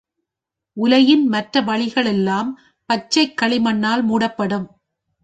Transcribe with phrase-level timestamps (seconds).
[0.77, 2.49] உலையின் மற்ற வழிகளெல்லாம்
[2.89, 4.67] பச்சைக் களிமண்ணால் மூடப்படும்.